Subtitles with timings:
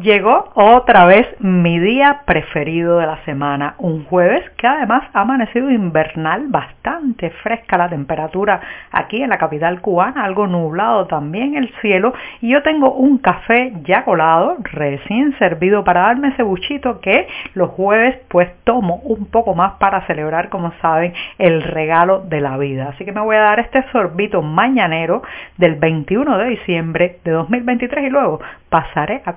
[0.00, 5.70] Llegó otra vez mi día preferido de la semana, un jueves que además ha amanecido
[5.70, 8.58] invernal, bastante fresca la temperatura
[8.90, 13.74] aquí en la capital cubana, algo nublado también el cielo y yo tengo un café
[13.84, 19.54] ya colado, recién servido para darme ese buchito que los jueves pues tomo un poco
[19.54, 22.94] más para celebrar, como saben, el regalo de la vida.
[22.94, 25.22] Así que me voy a dar este sorbito mañanero
[25.58, 29.34] del 21 de diciembre de 2023 y luego pasaré a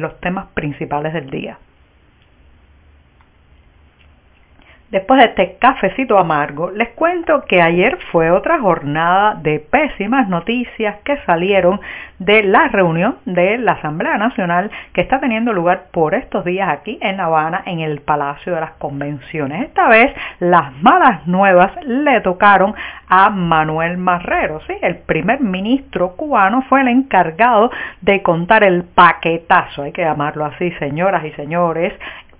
[0.00, 1.58] los temas principales del día.
[4.94, 10.98] Después de este cafecito amargo, les cuento que ayer fue otra jornada de pésimas noticias
[11.04, 11.80] que salieron
[12.20, 16.96] de la reunión de la Asamblea Nacional que está teniendo lugar por estos días aquí
[17.00, 19.64] en La Habana en el Palacio de las Convenciones.
[19.64, 22.72] Esta vez las malas nuevas le tocaron
[23.08, 24.74] a Manuel Marrero, ¿sí?
[24.80, 27.70] el primer ministro cubano fue el encargado
[28.00, 31.92] de contar el paquetazo, hay que llamarlo así, señoras y señores,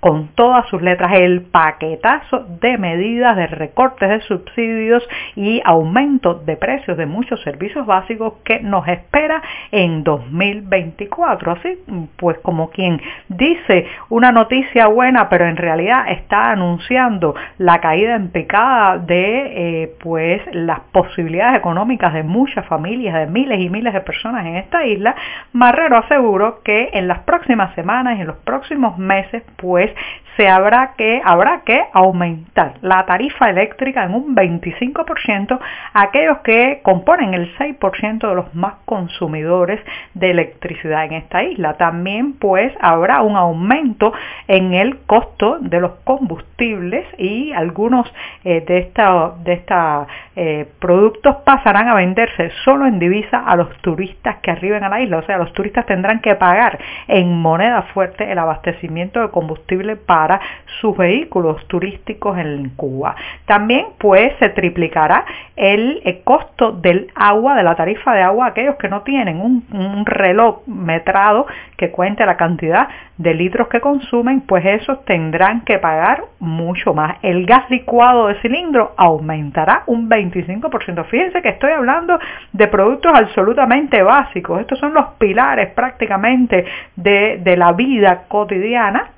[0.00, 6.56] con todas sus letras el paquetazo de medidas de recortes de subsidios y aumento de
[6.56, 11.52] precios de muchos servicios básicos que nos espera en 2024.
[11.52, 11.78] Así
[12.16, 18.30] pues como quien dice una noticia buena pero en realidad está anunciando la caída en
[18.30, 24.00] picada de eh, pues las posibilidades económicas de muchas familias, de miles y miles de
[24.00, 25.14] personas en esta isla,
[25.52, 29.89] Marrero aseguró que en las próximas semanas y en los próximos meses pues
[30.36, 35.58] se habrá que, habrá que aumentar la tarifa eléctrica en un 25%
[35.92, 39.80] a aquellos que componen el 6% de los más consumidores
[40.14, 41.74] de electricidad en esta isla.
[41.74, 44.12] También pues habrá un aumento
[44.48, 48.10] en el costo de los combustibles y algunos
[48.44, 50.06] eh, de estos de esta,
[50.36, 55.00] eh, productos pasarán a venderse solo en divisa a los turistas que arriben a la
[55.00, 55.18] isla.
[55.18, 60.40] O sea, los turistas tendrán que pagar en moneda fuerte el abastecimiento de combustible para
[60.80, 63.14] sus vehículos turísticos en Cuba.
[63.46, 65.24] También pues se triplicará
[65.56, 69.60] el, eh, costo del agua, de la tarifa de agua, aquellos que no tienen un,
[70.06, 71.46] reloj metrado
[71.76, 77.16] que cuente la cantidad de litros que consumen, pues esos tendrán que pagar mucho más.
[77.22, 81.04] El gas licuado de cilindro aumentará un 25%.
[81.06, 82.18] Fíjense que estoy hablando
[82.52, 84.60] de productos absolutamente básicos.
[84.60, 86.64] Estos son los pilares prácticamente
[86.96, 89.10] de la vida cotidiana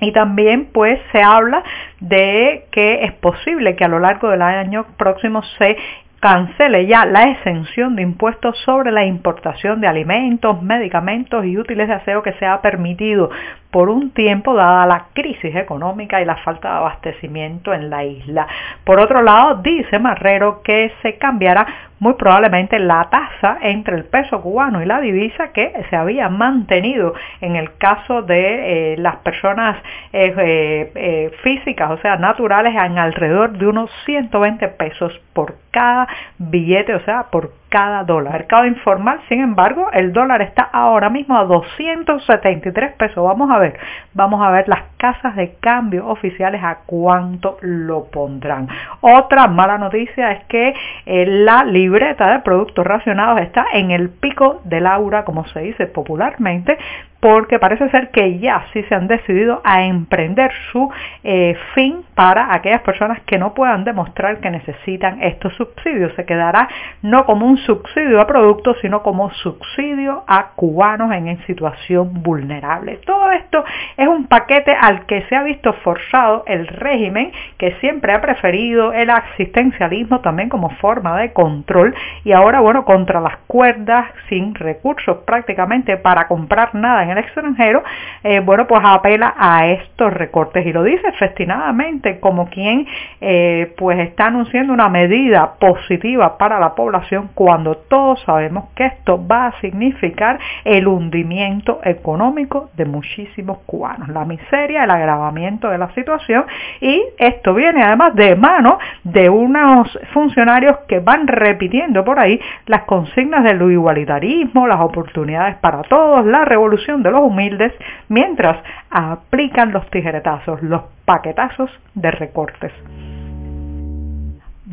[0.00, 1.62] y también pues se habla
[2.00, 5.76] de que es posible que a lo largo del año próximo se
[6.20, 11.94] cancele ya la exención de impuestos sobre la importación de alimentos, medicamentos y útiles de
[11.94, 13.30] aseo que se ha permitido
[13.76, 18.46] por un tiempo dada la crisis económica y la falta de abastecimiento en la isla.
[18.84, 21.66] Por otro lado, dice Marrero que se cambiará
[21.98, 27.14] muy probablemente la tasa entre el peso cubano y la divisa que se había mantenido
[27.40, 29.76] en el caso de eh, las personas
[30.12, 36.08] eh, eh, físicas, o sea, naturales, en alrededor de unos 120 pesos por cada
[36.38, 38.32] billete, o sea, por cada dólar.
[38.32, 43.24] Mercado informal, sin embargo, el dólar está ahora mismo a 273 pesos.
[43.24, 43.65] Vamos a ver,
[44.14, 48.68] vamos a ver las casas de cambio oficiales a cuánto lo pondrán.
[49.00, 50.74] Otra mala noticia es que
[51.06, 55.86] eh, la libreta de productos racionados está en el pico del aura, como se dice
[55.86, 56.78] popularmente,
[57.20, 60.90] porque parece ser que ya sí se han decidido a emprender su
[61.24, 66.12] eh, fin para aquellas personas que no puedan demostrar que necesitan estos subsidios.
[66.14, 66.68] Se quedará
[67.02, 73.00] no como un subsidio a productos, sino como subsidio a cubanos en situación vulnerable.
[73.04, 73.64] Todo esto
[73.96, 78.92] es un paquete al que se ha visto forzado el régimen que siempre ha preferido
[78.92, 81.94] el asistencialismo también como forma de control
[82.24, 87.82] y ahora bueno contra las cuerdas sin recursos prácticamente para comprar nada en el extranjero,
[88.22, 90.66] eh, bueno, pues apela a estos recortes.
[90.66, 92.86] Y lo dice festinadamente como quien
[93.20, 99.24] eh, pues está anunciando una medida positiva para la población cuando todos sabemos que esto
[99.26, 105.90] va a significar el hundimiento económico de muchísimos cubanos, la miseria, el agravamiento de la
[105.94, 106.44] situación.
[106.80, 112.82] Y esto viene además de mano de unos funcionarios que van repitiendo por ahí las
[112.82, 117.72] consignas del igualitarismo, las oportunidades para todos, la revolución de los humildes
[118.08, 122.72] mientras aplican los tijeretazos, los paquetazos de recortes.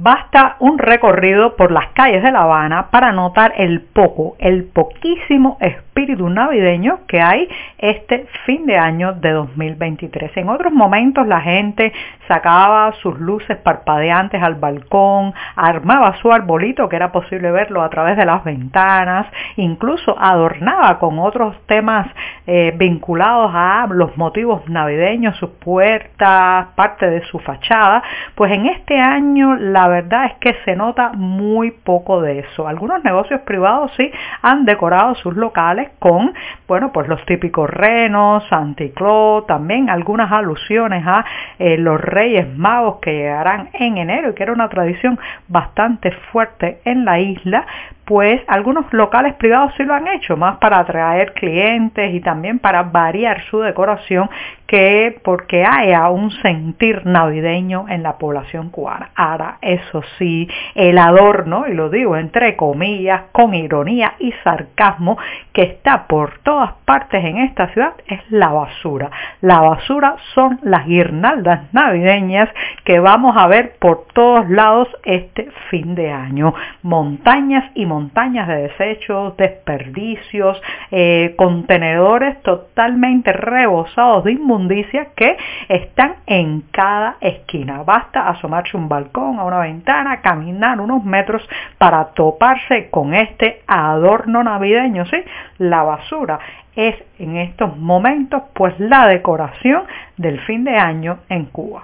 [0.03, 5.57] Basta un recorrido por las calles de La Habana para notar el poco, el poquísimo
[5.61, 7.47] espíritu navideño que hay
[7.77, 10.35] este fin de año de 2023.
[10.35, 11.93] En otros momentos la gente
[12.27, 18.17] sacaba sus luces parpadeantes al balcón, armaba su arbolito que era posible verlo a través
[18.17, 22.07] de las ventanas, incluso adornaba con otros temas
[22.45, 28.03] eh, vinculados a los motivos navideños, sus puertas, parte de su fachada.
[28.35, 32.67] Pues en este año la verdad es que se nota muy poco de eso.
[32.67, 34.11] Algunos negocios privados sí
[34.41, 36.33] han decorado sus locales con,
[36.67, 41.25] bueno, pues los típicos renos, Santicló, también algunas alusiones a
[41.59, 46.81] eh, los Reyes Magos que llegarán en enero y que era una tradición bastante fuerte
[46.85, 47.65] en la isla,
[48.05, 52.83] pues algunos locales privados sí lo han hecho, más para atraer clientes y también para
[52.83, 54.29] variar su decoración
[54.67, 59.11] que porque haya un sentir navideño en la población cubana.
[59.15, 65.17] Ahora, eso sí, el adorno, y lo digo entre comillas, con ironía y sarcasmo,
[65.53, 69.11] que está por todas partes en esta ciudad es la basura.
[69.41, 72.49] La basura son las guirnaldas navideñas
[72.83, 76.53] que vamos a ver por todos lados este fin de año.
[76.81, 85.37] Montañas y montañas de desechos, desperdicios, eh, contenedores totalmente rebosados de inmundicia que
[85.69, 87.83] están en cada esquina.
[87.83, 91.41] Basta asomarse un balcón, a una ventana, caminar unos metros
[91.77, 95.17] para toparse con este adorno navideño, ¿sí?
[95.57, 96.39] La basura
[96.75, 99.83] es en estos momentos pues la decoración
[100.17, 101.83] del fin de año en Cuba.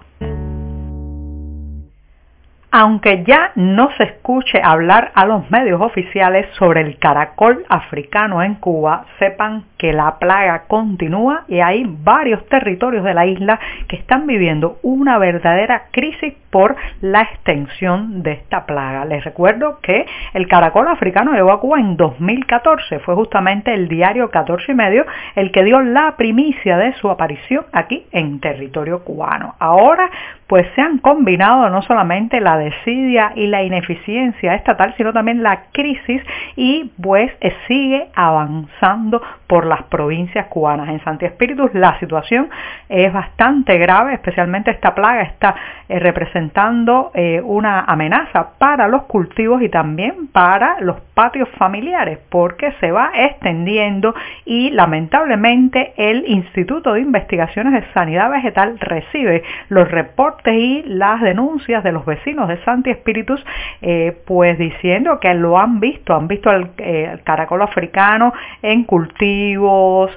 [2.72, 8.56] Aunque ya no se escuche hablar a los medios oficiales sobre el caracol africano en
[8.56, 14.28] Cuba, sepan que la plaga continúa y hay varios territorios de la isla que están
[14.28, 19.06] viviendo una verdadera crisis por la extensión de esta plaga.
[19.06, 24.30] Les recuerdo que el caracol africano llegó a Cuba en 2014, fue justamente el diario
[24.30, 25.06] 14 y medio
[25.36, 29.56] el que dio la primicia de su aparición aquí en territorio cubano.
[29.60, 30.10] Ahora
[30.48, 35.66] pues se han combinado no solamente la desidia y la ineficiencia estatal, sino también la
[35.72, 36.24] crisis
[36.56, 37.32] y pues
[37.68, 40.90] sigue avanzando por las provincias cubanas.
[40.90, 42.50] En Santi Espíritus la situación
[42.90, 45.56] es bastante grave, especialmente esta plaga está
[45.88, 52.72] eh, representando eh, una amenaza para los cultivos y también para los patios familiares, porque
[52.80, 54.14] se va extendiendo
[54.46, 61.84] y lamentablemente el Instituto de Investigaciones de Sanidad Vegetal recibe los reportes y las denuncias
[61.84, 63.44] de los vecinos de Santi Espíritus,
[63.82, 68.84] eh, pues diciendo que lo han visto, han visto el, el, caracol africano en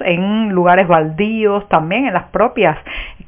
[0.01, 2.77] en lugares baldíos, también en las propias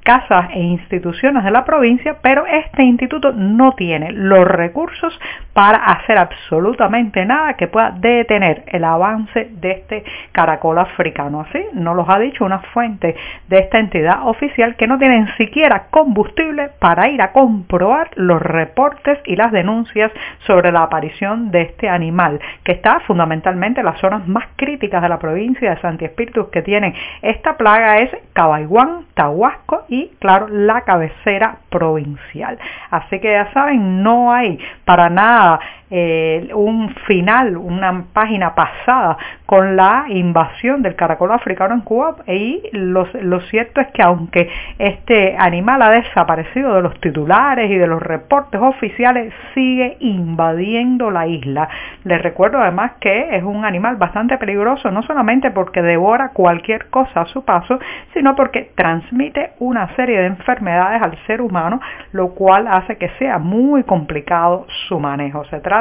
[0.05, 5.19] casas e instituciones de la provincia, pero este instituto no tiene los recursos
[5.51, 11.41] para hacer absolutamente nada que pueda detener el avance de este caracol africano.
[11.41, 13.15] Así nos los ha dicho una fuente
[13.47, 19.17] de esta entidad oficial que no tienen siquiera combustible para ir a comprobar los reportes
[19.25, 20.11] y las denuncias
[20.45, 25.09] sobre la aparición de este animal, que está fundamentalmente en las zonas más críticas de
[25.09, 26.93] la provincia de Santi Espíritus que tienen
[27.23, 32.57] esta plaga es Cabaiguán, Tahuasco y claro la cabecera provincial.
[32.91, 35.59] Así que ya saben, no hay para nada
[35.91, 42.63] eh, un final, una página pasada con la invasión del caracol africano en Cuba y
[42.71, 47.85] lo, lo, cierto es que aunque este animal ha desaparecido de los titulares y de
[47.85, 51.69] los reportes oficiales, sigue invadiendo la isla.
[52.03, 57.21] Les recuerdo además que es un animal bastante peligroso, no solamente porque devora cualquier cosa
[57.21, 57.77] a su paso,
[58.15, 61.79] sino porque transmite una serie de enfermedades al ser humano,
[62.11, 65.45] lo cual hace que sea muy complicado su manejo.
[65.45, 65.74] Se trata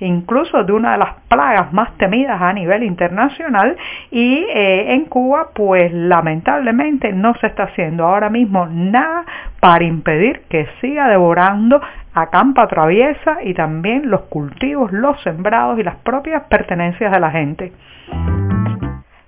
[0.00, 3.76] incluso de una de las plagas más temidas a nivel internacional
[4.10, 9.24] y eh, en Cuba pues lamentablemente no se está haciendo ahora mismo nada
[9.60, 11.80] para impedir que siga devorando
[12.14, 17.30] a campa traviesa y también los cultivos, los sembrados y las propias pertenencias de la
[17.30, 17.72] gente.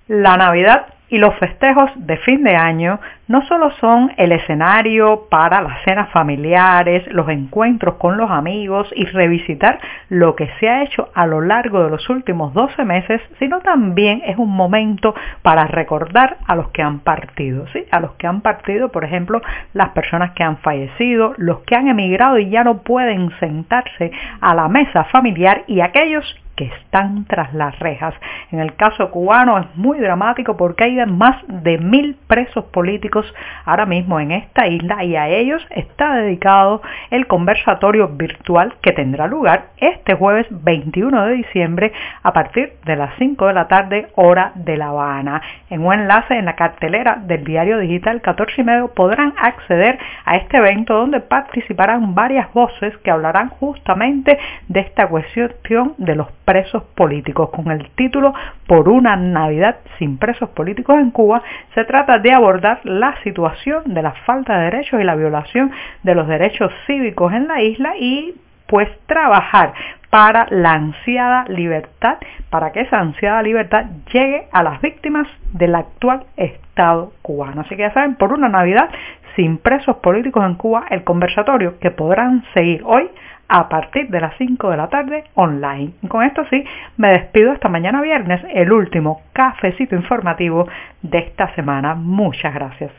[0.08, 5.60] La Navidad y los festejos de fin de año no solo son el escenario para
[5.60, 11.10] las cenas familiares, los encuentros con los amigos y revisitar lo que se ha hecho
[11.14, 16.38] a lo largo de los últimos 12 meses, sino también es un momento para recordar
[16.46, 17.84] a los que han partido, ¿sí?
[17.90, 19.42] A los que han partido, por ejemplo,
[19.74, 24.10] las personas que han fallecido, los que han emigrado y ya no pueden sentarse
[24.40, 26.24] a la mesa familiar y aquellos
[26.58, 28.12] que están tras las rejas.
[28.50, 33.32] En el caso cubano es muy dramático porque hay más de mil presos políticos
[33.64, 39.28] ahora mismo en esta isla y a ellos está dedicado el conversatorio virtual que tendrá
[39.28, 41.92] lugar este jueves 21 de diciembre
[42.24, 45.40] a partir de las 5 de la tarde hora de La Habana.
[45.70, 50.34] En un enlace en la cartelera del diario digital 14 y medio podrán acceder a
[50.34, 54.36] este evento donde participarán varias voces que hablarán justamente
[54.66, 58.32] de esta cuestión de los presos políticos con el título
[58.66, 61.42] Por una Navidad sin presos políticos en Cuba.
[61.74, 65.70] Se trata de abordar la situación de la falta de derechos y la violación
[66.04, 68.34] de los derechos cívicos en la isla y
[68.66, 69.74] pues trabajar
[70.08, 72.16] para la ansiada libertad,
[72.48, 77.60] para que esa ansiada libertad llegue a las víctimas del actual Estado cubano.
[77.60, 78.88] Así que ya saben, por una Navidad
[79.36, 83.10] sin presos políticos en Cuba, el conversatorio que podrán seguir hoy
[83.48, 85.92] a partir de las 5 de la tarde online.
[86.08, 86.64] Con esto sí,
[86.96, 90.68] me despido esta mañana viernes, el último cafecito informativo
[91.02, 91.94] de esta semana.
[91.94, 92.92] Muchas gracias.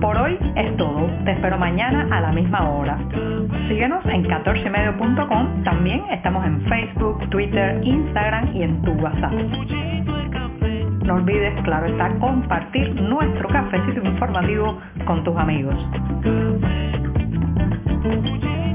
[0.00, 1.08] Por hoy es todo.
[1.24, 2.98] Te espero mañana a la misma hora.
[3.68, 5.62] Síguenos en 14medio.com.
[5.62, 9.32] También estamos en Facebook, Twitter, Instagram y en tu WhatsApp.
[11.04, 15.76] No olvides, claro está, compartir nuestro cafecito informativo con tus amigos.
[18.02, 18.71] 不服